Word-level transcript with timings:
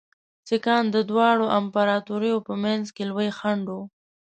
سیکهان 0.47 0.85
د 0.91 0.97
دواړو 1.09 1.45
امپراطوریو 1.59 2.37
په 2.47 2.53
منځ 2.63 2.85
کې 2.95 3.03
لوی 3.11 3.29
خنډ 3.37 3.65
وو. 3.73 3.81